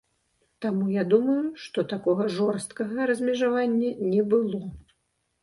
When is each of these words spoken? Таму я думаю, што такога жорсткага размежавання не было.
Таму 0.65 0.87
я 0.93 1.03
думаю, 1.11 1.43
што 1.65 1.83
такога 1.93 2.25
жорсткага 2.39 2.99
размежавання 3.13 3.93
не 4.11 4.21
было. 4.35 4.65